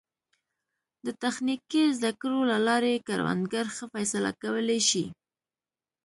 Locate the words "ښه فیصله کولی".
3.75-4.79